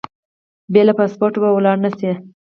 بې 0.71 0.81
له 0.87 0.93
پاسپورټه 0.99 1.37
به 1.43 1.49
ولاړ 1.53 1.77
نه 1.85 1.89
شې. 1.97 2.11